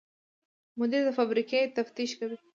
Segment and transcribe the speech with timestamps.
[0.79, 2.37] مدیر د فابریکې تفتیش کوي.